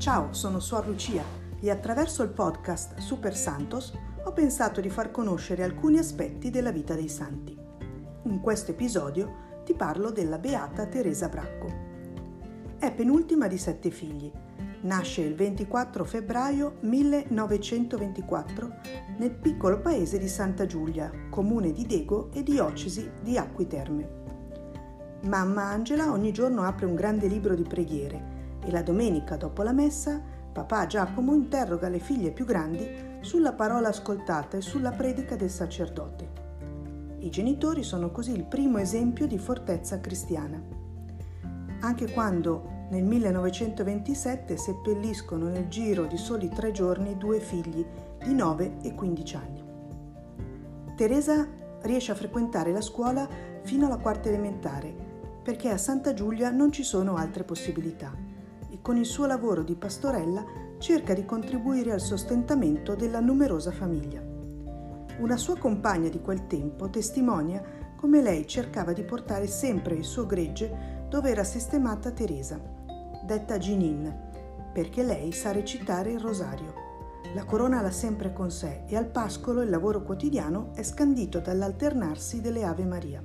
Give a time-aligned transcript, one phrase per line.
[0.00, 1.22] Ciao, sono Suor Lucia
[1.60, 3.92] e attraverso il podcast Super Santos
[4.24, 7.54] ho pensato di far conoscere alcuni aspetti della vita dei santi.
[8.22, 11.66] In questo episodio ti parlo della beata Teresa Bracco.
[12.78, 14.32] È penultima di sette figli.
[14.84, 18.76] Nasce il 24 febbraio 1924
[19.18, 24.08] nel piccolo paese di Santa Giulia, comune di Dego e diocesi di Acqui Terme.
[25.24, 29.72] Mamma Angela ogni giorno apre un grande libro di preghiere e la domenica dopo la
[29.72, 30.20] messa
[30.52, 36.38] papà Giacomo interroga le figlie più grandi sulla parola ascoltata e sulla predica del sacerdote.
[37.18, 40.60] I genitori sono così il primo esempio di fortezza cristiana.
[41.80, 47.84] Anche quando nel 1927 seppelliscono nel giro di soli tre giorni due figli
[48.22, 49.64] di 9 e 15 anni.
[50.96, 51.46] Teresa
[51.82, 53.28] riesce a frequentare la scuola
[53.62, 55.08] fino alla quarta elementare
[55.42, 58.28] perché a Santa Giulia non ci sono altre possibilità
[58.82, 60.44] con il suo lavoro di pastorella
[60.78, 64.22] cerca di contribuire al sostentamento della numerosa famiglia.
[65.18, 67.62] Una sua compagna di quel tempo testimonia
[67.96, 72.58] come lei cercava di portare sempre il suo gregge dove era sistemata Teresa,
[73.26, 74.28] detta Ginin,
[74.72, 76.88] perché lei sa recitare il rosario.
[77.34, 82.40] La corona l'ha sempre con sé e al pascolo il lavoro quotidiano è scandito dall'alternarsi
[82.40, 83.22] delle Ave Maria.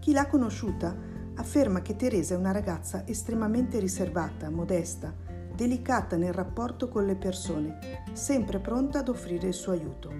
[0.00, 0.94] Chi l'ha conosciuta
[1.36, 5.12] afferma che Teresa è una ragazza estremamente riservata, modesta,
[5.54, 7.78] delicata nel rapporto con le persone,
[8.12, 10.12] sempre pronta ad offrire il suo aiuto.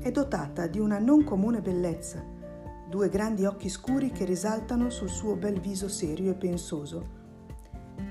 [0.00, 2.24] È dotata di una non comune bellezza,
[2.88, 7.14] due grandi occhi scuri che risaltano sul suo bel viso serio e pensoso.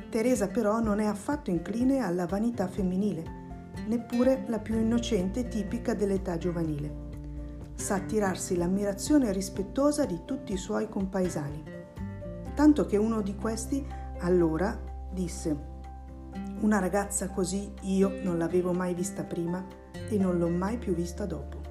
[0.10, 3.44] Teresa però non è affatto incline alla vanità femminile,
[3.88, 7.04] neppure la più innocente tipica dell'età giovanile.
[7.76, 11.75] Sa attirarsi l'ammirazione rispettosa di tutti i suoi compaesani
[12.56, 13.86] tanto che uno di questi
[14.20, 14.80] allora
[15.12, 15.74] disse
[16.62, 19.64] una ragazza così io non l'avevo mai vista prima
[20.10, 21.62] e non l'ho mai più vista dopo.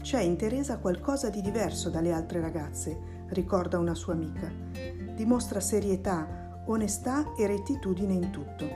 [0.00, 4.52] C'è in Teresa qualcosa di diverso dalle altre ragazze, ricorda una sua amica.
[5.14, 8.66] Dimostra serietà, onestà e rettitudine in tutto.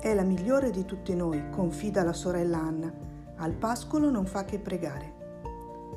[0.00, 2.92] È la migliore di tutte noi, confida la sorella Anna.
[3.36, 5.16] Al pascolo non fa che pregare.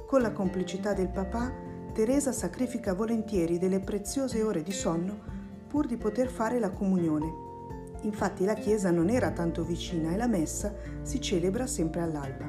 [0.08, 1.52] Con la complicità del papà
[1.94, 5.20] Teresa sacrifica volentieri delle preziose ore di sonno
[5.68, 7.50] pur di poter fare la comunione.
[8.04, 12.48] Infatti la chiesa non era tanto vicina e la messa si celebra sempre all'alba.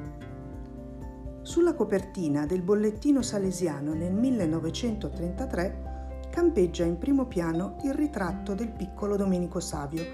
[1.43, 9.17] Sulla copertina del bollettino salesiano nel 1933 campeggia in primo piano il ritratto del piccolo
[9.17, 10.05] Domenico Savio,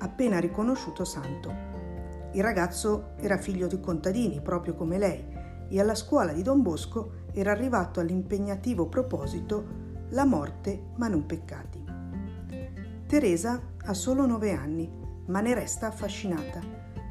[0.00, 1.50] appena riconosciuto santo.
[2.32, 5.35] Il ragazzo era figlio di contadini, proprio come lei,
[5.68, 11.84] e alla scuola di Don Bosco era arrivato all'impegnativo proposito la morte ma non peccati.
[13.06, 14.90] Teresa ha solo nove anni,
[15.26, 16.60] ma ne resta affascinata.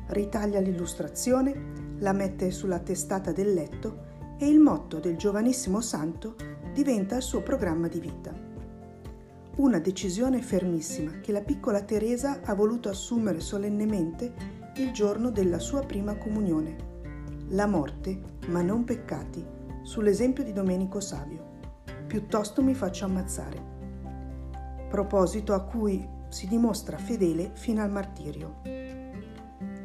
[0.07, 4.03] Ritaglia l'illustrazione, la mette sulla testata del letto
[4.38, 6.35] e il motto del giovanissimo santo
[6.73, 8.33] diventa il suo programma di vita.
[9.57, 14.33] Una decisione fermissima che la piccola Teresa ha voluto assumere solennemente
[14.75, 16.94] il giorno della sua prima comunione
[17.50, 19.45] la morte, ma non peccati,
[19.83, 21.53] sull'esempio di Domenico Savio.
[22.07, 23.73] Piuttosto mi faccio ammazzare.
[24.89, 28.61] Proposito a cui si dimostra fedele fino al martirio.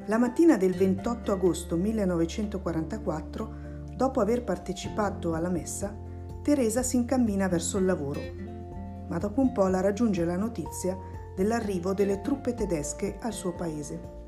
[0.06, 3.54] La mattina del 28 agosto 1944,
[3.94, 5.94] dopo aver partecipato alla messa,
[6.42, 8.20] Teresa si incammina verso il lavoro,
[9.08, 10.96] ma dopo un po' la raggiunge la notizia
[11.36, 14.19] dell'arrivo delle truppe tedesche al suo paese.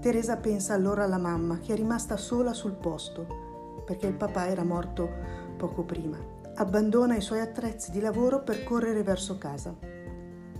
[0.00, 4.64] Teresa pensa allora alla mamma che è rimasta sola sul posto perché il papà era
[4.64, 5.10] morto
[5.58, 6.16] poco prima.
[6.54, 9.76] Abbandona i suoi attrezzi di lavoro per correre verso casa.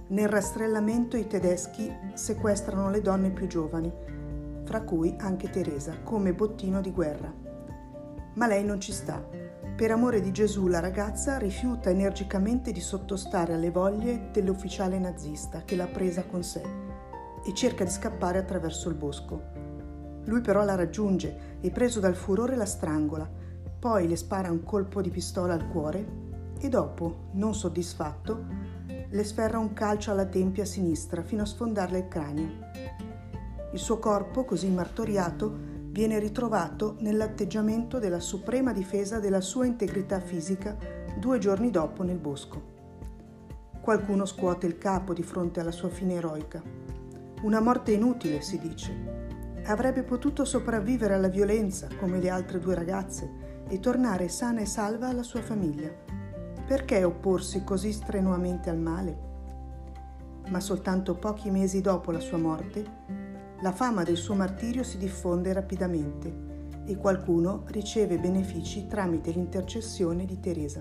[0.08, 3.90] Nel rastrellamento i tedeschi sequestrano le donne più giovani,
[4.64, 7.32] fra cui anche Teresa, come bottino di guerra.
[8.34, 9.24] Ma lei non ci sta.
[9.74, 15.76] Per amore di Gesù la ragazza rifiuta energicamente di sottostare alle voglie dell'ufficiale nazista che
[15.76, 16.89] l'ha presa con sé
[17.44, 19.42] e cerca di scappare attraverso il bosco.
[20.24, 23.28] Lui però la raggiunge e preso dal furore la strangola,
[23.78, 26.28] poi le spara un colpo di pistola al cuore
[26.58, 28.44] e dopo, non soddisfatto,
[29.08, 32.48] le sferra un calcio alla tempia sinistra fino a sfondarle il cranio.
[33.72, 40.76] Il suo corpo, così martoriato, viene ritrovato nell'atteggiamento della suprema difesa della sua integrità fisica
[41.18, 42.78] due giorni dopo nel bosco.
[43.80, 46.62] Qualcuno scuote il capo di fronte alla sua fine eroica.
[47.42, 49.62] Una morte inutile, si dice.
[49.64, 53.30] Avrebbe potuto sopravvivere alla violenza come le altre due ragazze
[53.68, 55.90] e tornare sana e salva alla sua famiglia.
[56.66, 59.28] Perché opporsi così strenuamente al male?
[60.50, 62.84] ma soltanto pochi mesi dopo la sua morte,
[63.60, 66.48] la fama del suo martirio si diffonde rapidamente
[66.84, 70.80] e qualcuno riceve benefici tramite l'intercessione di Teresa.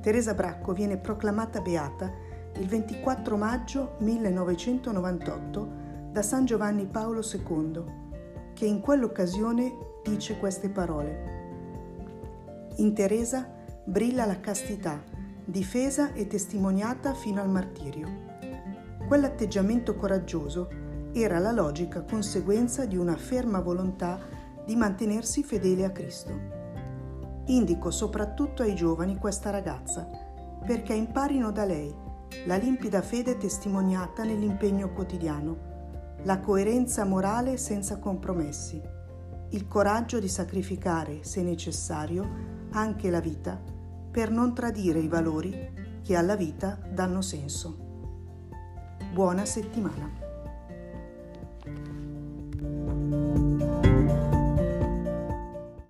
[0.00, 2.10] Teresa Bracco viene proclamata beata
[2.58, 5.68] il 24 maggio 1998
[6.10, 7.84] da San Giovanni Paolo II,
[8.54, 11.38] che in quell'occasione dice queste parole.
[12.76, 13.48] In Teresa
[13.84, 15.02] brilla la castità,
[15.44, 18.28] difesa e testimoniata fino al martirio.
[19.06, 20.68] Quell'atteggiamento coraggioso
[21.12, 24.18] era la logica conseguenza di una ferma volontà
[24.64, 26.58] di mantenersi fedele a Cristo.
[27.46, 30.08] Indico soprattutto ai giovani questa ragazza
[30.64, 31.92] perché imparino da lei
[32.46, 35.68] la limpida fede testimoniata nell'impegno quotidiano,
[36.24, 38.80] la coerenza morale senza compromessi,
[39.50, 43.60] il coraggio di sacrificare, se necessario, anche la vita
[44.10, 47.88] per non tradire i valori che alla vita danno senso.
[49.12, 50.29] Buona settimana.